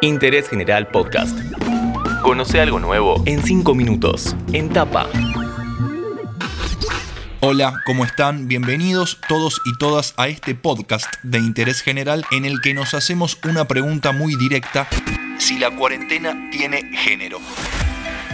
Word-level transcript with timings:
Interés 0.00 0.48
General 0.48 0.86
Podcast. 0.88 1.36
Conoce 2.22 2.60
algo 2.60 2.78
nuevo 2.78 3.22
en 3.26 3.42
5 3.42 3.74
minutos, 3.74 4.36
en 4.52 4.68
tapa. 4.68 5.08
Hola, 7.40 7.74
¿cómo 7.84 8.04
están? 8.04 8.48
Bienvenidos 8.48 9.18
todos 9.28 9.60
y 9.64 9.76
todas 9.78 10.14
a 10.16 10.28
este 10.28 10.54
podcast 10.54 11.06
de 11.22 11.38
interés 11.38 11.80
general 11.80 12.24
en 12.30 12.44
el 12.44 12.60
que 12.60 12.74
nos 12.74 12.94
hacemos 12.94 13.38
una 13.44 13.66
pregunta 13.66 14.12
muy 14.12 14.36
directa, 14.36 14.88
si 15.38 15.58
la 15.58 15.70
cuarentena 15.70 16.48
tiene 16.50 16.82
género. 16.96 17.38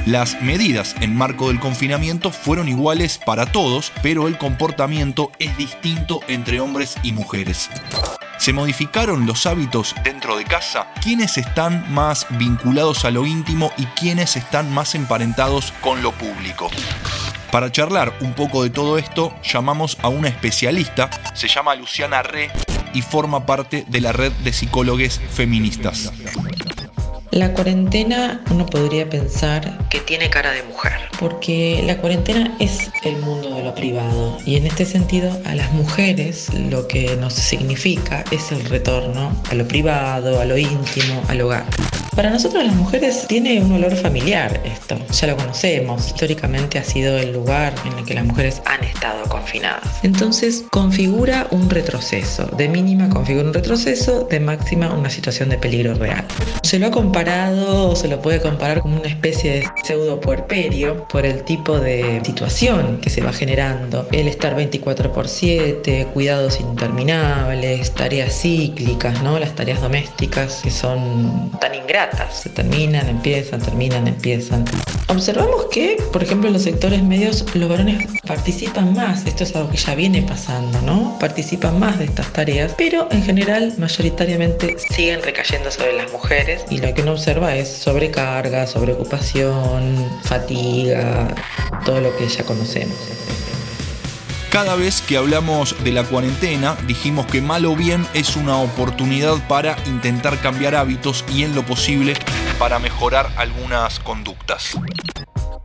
Las 0.07 0.43
medidas 0.43 0.95
en 1.01 1.17
marco 1.17 1.49
del 1.49 1.61
confinamiento 1.61 2.31
fueron 2.31 2.69
iguales 2.69 3.19
para 3.25 3.47
todos, 3.47 3.91
pero 4.03 4.29
el 4.29 4.37
comportamiento 4.37 5.33
es 5.39 5.57
distinto 5.57 6.21
entre 6.29 6.61
hombres 6.61 6.97
y 7.03 7.13
mujeres. 7.13 7.71
¿Se 8.45 8.53
modificaron 8.53 9.25
los 9.25 9.47
hábitos 9.47 9.95
dentro 10.05 10.37
de 10.37 10.45
casa? 10.45 10.93
¿Quiénes 11.03 11.39
están 11.39 11.91
más 11.95 12.27
vinculados 12.29 13.07
a 13.07 13.11
lo 13.11 13.25
íntimo 13.25 13.73
y 13.79 13.87
quiénes 13.99 14.37
están 14.37 14.71
más 14.71 14.95
emparentados 14.95 15.73
con 15.81 16.03
lo 16.03 16.13
público? 16.13 16.69
Para 17.51 17.73
charlar 17.73 18.13
un 18.21 18.35
poco 18.35 18.63
de 18.63 18.69
todo 18.69 18.99
esto, 18.99 19.35
llamamos 19.43 19.97
a 20.03 20.09
una 20.09 20.29
especialista, 20.29 21.09
se 21.33 21.49
llama 21.49 21.75
Luciana 21.75 22.23
Re 22.23 22.51
y 22.93 23.01
forma 23.01 23.47
parte 23.47 23.87
de 23.89 24.03
la 24.03 24.13
red 24.13 24.33
de 24.33 24.53
psicólogos 24.53 25.23
feministas. 25.33 26.13
La 27.35 27.53
cuarentena 27.53 28.45
uno 28.53 28.65
podría 28.65 29.11
pensar 29.11 29.89
que 29.89 29.99
tiene 29.99 30.31
cara 30.31 30.53
de 30.53 30.63
mujer, 30.63 30.93
porque 31.19 31.83
la 31.85 31.97
cuarentena 31.97 32.57
es 32.61 32.93
el 33.03 33.17
mundo 33.17 33.57
de 33.57 33.65
lo 33.65 33.75
privado 33.75 34.39
y 34.47 34.55
en 34.55 34.69
este 34.69 34.85
sentido 34.85 35.37
a 35.45 35.57
las 35.57 35.73
mujeres 35.73 36.55
lo 36.55 36.87
que 36.87 37.17
nos 37.17 37.35
significa 37.35 38.25
es 38.31 38.53
el 38.53 38.65
retorno 38.67 39.37
a 39.51 39.55
lo 39.57 39.67
privado, 39.67 40.41
a 40.41 40.45
lo 40.45 40.57
íntimo, 40.57 41.25
al 41.27 41.41
hogar. 41.41 41.65
Para 42.15 42.31
nosotros 42.31 42.65
las 42.65 42.77
mujeres 42.77 43.27
tiene 43.27 43.61
un 43.61 43.73
olor 43.73 43.97
familiar 43.97 44.61
esto, 44.65 44.97
ya 45.11 45.27
lo 45.27 45.37
conocemos, 45.37 46.07
históricamente 46.07 46.79
ha 46.79 46.85
sido 46.85 47.19
el 47.19 47.33
lugar 47.33 47.75
en 47.85 47.99
el 47.99 48.05
que 48.05 48.15
las 48.15 48.25
mujeres 48.25 48.63
han 48.67 48.85
estado 48.85 49.25
confinadas. 49.29 49.99
Entonces 50.05 50.65
configura 50.71 51.49
un 51.51 51.69
retroceso, 51.69 52.47
de 52.57 52.69
mínima 52.69 53.09
configura 53.09 53.49
un 53.49 53.55
retroceso, 53.55 54.29
de 54.31 54.39
máxima 54.39 54.93
una 54.93 55.11
situación 55.11 55.49
de 55.49 55.59
peligro 55.59 55.95
real. 55.95 56.25
Se 56.63 56.79
lo 56.79 56.87
ha 56.87 56.91
comparado 56.93 57.91
o 57.91 57.97
se 57.97 58.07
lo 58.07 58.23
puede 58.23 58.41
comparar 58.41 58.81
como 58.81 58.97
una 58.97 59.09
especie 59.09 59.55
de 59.55 59.69
pseudo 59.83 60.21
puerperio 60.21 61.09
por 61.09 61.27
el 61.27 61.43
tipo 61.43 61.81
de 61.81 62.21
situación 62.25 62.99
que 63.01 63.11
se 63.11 63.23
va 63.23 63.33
generando. 63.33 64.07
El 64.13 64.29
estar 64.29 64.55
24 64.55 65.13
por 65.13 65.27
7, 65.27 66.07
cuidados 66.15 66.61
interminables, 66.61 67.93
tareas 67.93 68.41
cíclicas, 68.41 69.21
¿no? 69.25 69.41
Las 69.41 69.57
tareas 69.57 69.81
domésticas 69.81 70.61
que 70.63 70.71
son 70.71 71.51
tan 71.61 71.75
ingratas 71.75 72.04
se 72.31 72.49
terminan, 72.51 73.09
empiezan, 73.09 73.61
terminan, 73.61 74.07
empiezan. 74.09 74.65
Observamos 75.09 75.67
que, 75.71 75.97
por 76.13 76.23
ejemplo, 76.23 76.49
en 76.49 76.55
los 76.55 76.63
sectores 76.63 77.03
medios 77.03 77.45
los 77.55 77.69
varones 77.69 78.09
participan 78.27 78.95
más, 78.95 79.27
esto 79.27 79.45
es 79.45 79.55
algo 79.55 79.71
que 79.71 79.77
ya 79.77 79.95
viene 79.95 80.23
pasando, 80.23 80.81
¿no? 80.83 81.17
Participan 81.21 81.79
más 81.79 81.99
de 81.99 82.07
estas 82.07 82.33
tareas, 82.33 82.73
pero 82.77 83.09
en 83.11 83.23
general 83.23 83.73
mayoritariamente 83.79 84.77
siguen 84.79 85.23
recayendo 85.23 85.71
sobre 85.71 85.93
las 85.95 86.11
mujeres 86.13 86.65
y 86.71 86.79
lo 86.79 86.93
que 86.95 87.03
uno 87.03 87.13
observa 87.13 87.55
es 87.55 87.69
sobrecarga, 87.69 88.67
sobreocupación, 88.67 90.09
fatiga, 90.23 91.29
todo 91.85 92.01
lo 92.01 92.17
que 92.17 92.29
ya 92.29 92.45
conocemos. 92.45 92.97
Cada 94.55 94.77
vez 94.77 95.03
que 95.03 95.17
hablamos 95.17 95.75
de 95.83 95.91
la 95.91 96.05
cuarentena, 96.05 96.77
dijimos 96.87 97.27
que 97.27 97.41
mal 97.41 97.67
o 97.67 97.75
bien 97.75 98.07
es 98.15 98.37
una 98.37 98.59
oportunidad 98.59 99.35
para 99.49 99.77
intentar 99.85 100.39
cambiar 100.39 100.77
hábitos 100.77 101.25
y 101.35 101.43
en 101.43 101.57
lo 101.57 101.67
posible 101.67 102.15
para 102.57 102.79
mejorar 102.79 103.33
algunas 103.37 103.99
conductas 103.99 104.77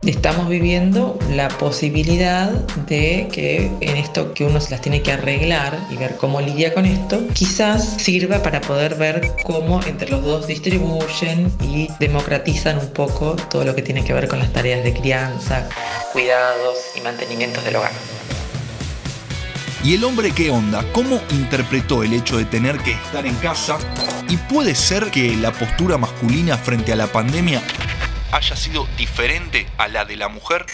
estamos 0.06 0.48
viviendo 0.48 1.18
la 1.30 1.48
posibilidad 1.48 2.50
de 2.86 3.28
que 3.30 3.70
en 3.80 3.96
esto 3.96 4.32
que 4.32 4.44
uno 4.44 4.60
se 4.60 4.70
las 4.70 4.80
tiene 4.80 5.02
que 5.02 5.12
arreglar 5.12 5.78
y 5.90 5.96
ver 5.96 6.16
cómo 6.16 6.40
lidia 6.40 6.72
con 6.72 6.86
esto, 6.86 7.20
quizás 7.34 7.96
sirva 7.98 8.42
para 8.42 8.60
poder 8.60 8.94
ver 8.94 9.30
cómo 9.44 9.80
entre 9.84 10.10
los 10.10 10.24
dos 10.24 10.46
distribuyen 10.46 11.52
y 11.60 11.88
democratizan 12.00 12.78
un 12.78 12.88
poco 12.88 13.36
todo 13.50 13.64
lo 13.64 13.74
que 13.74 13.82
tiene 13.82 14.02
que 14.02 14.14
ver 14.14 14.26
con 14.26 14.38
las 14.38 14.52
tareas 14.52 14.82
de 14.82 14.94
crianza, 14.94 15.68
cuidados 16.12 16.78
y 16.96 17.02
mantenimientos 17.02 17.62
del 17.64 17.76
hogar. 17.76 17.92
¿Y 19.82 19.94
el 19.94 20.04
hombre 20.04 20.30
qué 20.32 20.50
onda? 20.50 20.84
¿Cómo 20.92 21.22
interpretó 21.30 22.02
el 22.02 22.12
hecho 22.12 22.36
de 22.36 22.44
tener 22.44 22.76
que 22.78 22.92
estar 22.92 23.24
en 23.24 23.34
casa? 23.36 23.78
¿Y 24.28 24.36
puede 24.36 24.74
ser 24.74 25.10
que 25.10 25.34
la 25.36 25.52
postura 25.52 25.96
masculina 25.96 26.58
frente 26.58 26.92
a 26.92 26.96
la 26.96 27.06
pandemia 27.06 27.62
haya 28.30 28.56
sido 28.56 28.86
diferente 28.98 29.66
a 29.78 29.88
la 29.88 30.04
de 30.04 30.16
la 30.16 30.28
mujer? 30.28 30.66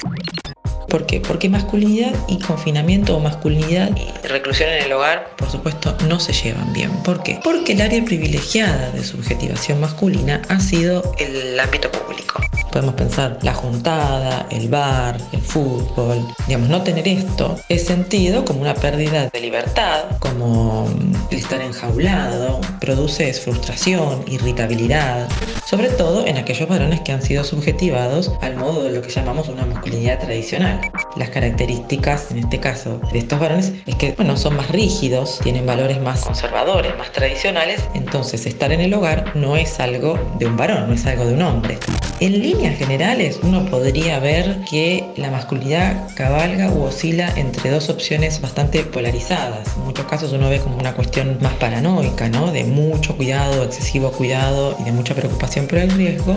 ¿Por 0.88 1.06
qué? 1.06 1.20
Porque 1.20 1.48
masculinidad 1.48 2.14
y 2.26 2.40
confinamiento 2.40 3.16
o 3.16 3.20
masculinidad 3.20 3.90
y 3.96 4.26
reclusión 4.26 4.70
en 4.70 4.82
el 4.82 4.92
hogar, 4.92 5.36
por 5.36 5.50
supuesto, 5.50 5.96
no 6.08 6.18
se 6.18 6.32
llevan 6.32 6.72
bien. 6.72 6.90
¿Por 7.04 7.22
qué? 7.22 7.38
Porque 7.44 7.74
el 7.74 7.82
área 7.82 8.04
privilegiada 8.04 8.90
de 8.90 9.04
subjetivación 9.04 9.80
masculina 9.80 10.42
ha 10.48 10.58
sido 10.58 11.14
el 11.18 11.58
ámbito 11.60 11.92
público 11.92 12.40
podemos 12.76 12.94
pensar 12.94 13.38
la 13.40 13.54
juntada, 13.54 14.46
el 14.50 14.68
bar, 14.68 15.16
el 15.32 15.40
fútbol. 15.40 16.18
Digamos, 16.46 16.68
no 16.68 16.82
tener 16.82 17.08
esto 17.08 17.58
es 17.70 17.86
sentido 17.86 18.44
como 18.44 18.60
una 18.60 18.74
pérdida 18.74 19.30
de 19.30 19.40
libertad, 19.40 20.04
como 20.18 20.86
estar 21.30 21.62
enjaulado, 21.62 22.60
produce 22.78 23.32
frustración, 23.32 24.22
irritabilidad, 24.26 25.26
sobre 25.64 25.88
todo 25.88 26.26
en 26.26 26.36
aquellos 26.36 26.68
varones 26.68 27.00
que 27.00 27.12
han 27.12 27.22
sido 27.22 27.44
subjetivados 27.44 28.30
al 28.42 28.56
modo 28.56 28.84
de 28.84 28.90
lo 28.90 29.00
que 29.00 29.08
llamamos 29.08 29.48
una 29.48 29.64
masculinidad 29.64 30.20
tradicional. 30.20 30.78
Las 31.16 31.30
características, 31.30 32.30
en 32.30 32.40
este 32.40 32.60
caso, 32.60 33.00
de 33.10 33.20
estos 33.20 33.40
varones 33.40 33.72
es 33.86 33.94
que, 33.94 34.12
bueno, 34.12 34.36
son 34.36 34.54
más 34.54 34.70
rígidos, 34.70 35.40
tienen 35.42 35.64
valores 35.64 35.98
más 36.02 36.26
conservadores, 36.26 36.94
más 36.98 37.10
tradicionales, 37.10 37.80
entonces 37.94 38.44
estar 38.44 38.70
en 38.70 38.82
el 38.82 38.92
hogar 38.92 39.34
no 39.34 39.56
es 39.56 39.80
algo 39.80 40.18
de 40.38 40.44
un 40.44 40.58
varón, 40.58 40.88
no 40.88 40.94
es 40.94 41.06
algo 41.06 41.24
de 41.24 41.32
un 41.32 41.40
hombre. 41.40 41.78
En 42.18 42.40
líneas 42.40 42.78
generales, 42.78 43.40
uno 43.42 43.66
podría 43.66 44.18
ver 44.20 44.60
que 44.70 45.04
la 45.16 45.30
masculinidad 45.30 46.08
cabalga 46.14 46.70
u 46.70 46.84
oscila 46.84 47.30
entre 47.36 47.70
dos 47.70 47.90
opciones 47.90 48.40
bastante 48.40 48.82
polarizadas. 48.84 49.76
En 49.76 49.84
muchos 49.84 50.06
casos 50.06 50.32
uno 50.32 50.48
ve 50.48 50.60
como 50.60 50.78
una 50.78 50.94
cuestión 50.94 51.36
más 51.42 51.52
paranoica, 51.54 52.30
¿no? 52.30 52.50
De 52.52 52.64
mucho 52.64 53.14
cuidado, 53.18 53.64
excesivo 53.64 54.12
cuidado 54.12 54.78
y 54.80 54.84
de 54.84 54.92
mucha 54.92 55.14
preocupación 55.14 55.66
por 55.66 55.78
el 55.78 55.90
riesgo. 55.90 56.34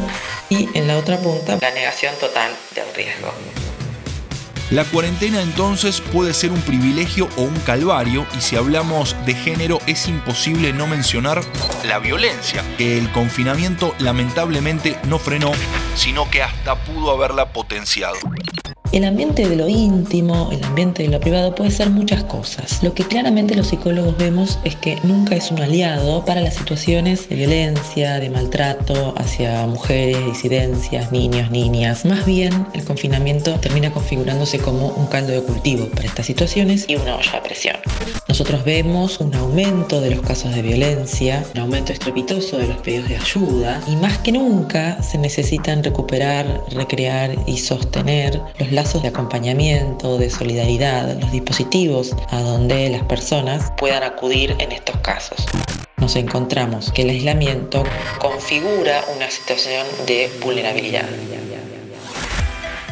Y 0.49 0.67
en 0.77 0.85
la 0.85 0.97
otra 0.97 1.17
punta, 1.17 1.57
la 1.61 1.71
negación 1.71 2.13
total 2.19 2.51
del 2.75 2.93
riesgo. 2.93 3.31
La 4.71 4.83
cuarentena 4.85 5.41
entonces 5.41 5.99
puede 5.99 6.31
ser 6.31 6.51
un 6.51 6.61
privilegio 6.61 7.27
o 7.37 7.41
un 7.41 7.59
calvario 7.61 8.27
y 8.37 8.41
si 8.41 8.55
hablamos 8.55 9.15
de 9.25 9.33
género 9.33 9.79
es 9.87 10.07
imposible 10.07 10.73
no 10.73 10.85
mencionar 10.85 11.41
la 11.83 11.97
violencia, 11.97 12.63
que 12.77 12.99
el 12.99 13.11
confinamiento 13.11 13.95
lamentablemente 13.97 14.99
no 15.07 15.17
frenó, 15.17 15.53
sino 15.95 16.29
que 16.29 16.41
hasta 16.41 16.75
pudo 16.75 17.11
haberla 17.11 17.51
potenciado. 17.51 18.17
El 18.91 19.05
ambiente 19.05 19.47
de 19.47 19.55
lo 19.55 19.69
íntimo, 19.69 20.49
el 20.51 20.63
ambiente 20.63 21.03
de 21.03 21.09
lo 21.09 21.19
privado 21.19 21.53
puede 21.53 21.69
ser 21.69 21.91
muchas 21.91 22.23
cosas. 22.23 22.81
Lo 22.81 22.95
que 22.95 23.03
claramente 23.03 23.53
los 23.53 23.67
psicólogos 23.67 24.17
vemos 24.17 24.57
es 24.63 24.75
que 24.75 24.97
nunca 25.03 25.35
es 25.35 25.51
un 25.51 25.61
aliado 25.61 26.25
para 26.25 26.41
las 26.41 26.55
situaciones 26.55 27.29
de 27.29 27.35
violencia, 27.35 28.19
de 28.19 28.31
maltrato 28.31 29.13
hacia 29.15 29.67
mujeres, 29.67 30.25
disidencias, 30.25 31.11
niños, 31.11 31.51
niñas. 31.51 32.03
Más 32.03 32.25
bien, 32.25 32.65
el 32.73 32.83
confinamiento 32.83 33.59
termina 33.59 33.91
configurándose 33.91 34.57
como 34.57 34.87
un 34.87 35.05
caldo 35.05 35.33
de 35.33 35.43
cultivo 35.43 35.87
para 35.89 36.07
estas 36.07 36.25
situaciones 36.25 36.85
y 36.87 36.95
una 36.95 37.15
olla 37.15 37.37
a 37.37 37.43
presión. 37.43 37.75
Nosotros 38.27 38.63
vemos 38.65 39.19
un 39.19 39.35
aumento 39.35 40.01
de 40.01 40.15
los 40.15 40.21
casos 40.25 40.55
de 40.55 40.63
violencia, 40.63 41.43
un 41.53 41.61
aumento 41.61 41.93
estrepitoso 41.93 42.57
de 42.57 42.67
los 42.67 42.77
pedidos 42.77 43.09
de 43.09 43.17
ayuda 43.17 43.81
y 43.87 43.95
más 43.97 44.17
que 44.19 44.31
nunca 44.31 45.03
se 45.03 45.19
necesitan 45.19 45.78
recuperar, 45.83 46.61
recrear 46.71 47.35
y 47.47 47.57
sostener 47.57 48.41
los 48.59 48.71
lazos 48.71 49.01
de 49.01 49.09
acompañamiento, 49.09 50.17
de 50.17 50.29
solidaridad, 50.29 51.19
los 51.19 51.31
dispositivos 51.31 52.15
a 52.29 52.41
donde 52.41 52.89
las 52.89 53.03
personas 53.03 53.71
puedan 53.77 54.03
acudir 54.03 54.55
en 54.59 54.71
estos 54.71 54.97
casos. 54.97 55.45
Nos 55.97 56.15
encontramos 56.15 56.91
que 56.91 57.01
el 57.01 57.09
aislamiento 57.09 57.83
configura 58.19 59.03
una 59.15 59.29
situación 59.29 59.85
de 60.07 60.31
vulnerabilidad. 60.41 61.05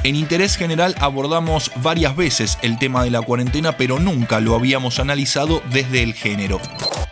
En 0.04 0.16
Interés 0.16 0.56
General 0.56 0.96
abordamos 1.00 1.72
varias 1.78 2.16
veces 2.16 2.58
el 2.62 2.78
tema 2.78 3.04
de 3.04 3.12
la 3.12 3.22
cuarentena, 3.22 3.78
pero 3.78 4.00
nunca 4.00 4.40
lo 4.40 4.56
habíamos 4.56 5.00
analizado 5.00 5.62
desde 5.72 6.04
el 6.04 6.14
género. 6.14 6.62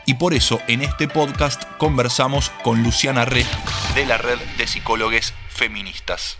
Y 0.05 0.13
por 0.13 0.33
eso 0.33 0.59
en 0.67 0.81
este 0.81 1.07
podcast 1.07 1.63
conversamos 1.77 2.51
con 2.63 2.83
Luciana 2.83 3.25
Re 3.25 3.43
de 3.95 4.05
la 4.05 4.17
Red 4.17 4.37
de 4.57 4.67
Psicólogos 4.67 5.33
Feministas. 5.55 6.37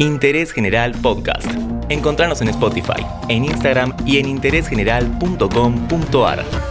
Interés 0.00 0.52
General 0.52 0.92
Podcast. 1.00 1.46
Encontrarnos 1.88 2.42
en 2.42 2.48
Spotify, 2.48 3.06
en 3.28 3.44
Instagram 3.44 3.94
y 4.04 4.18
en 4.18 4.26
interésgeneral.com.ar. 4.26 6.69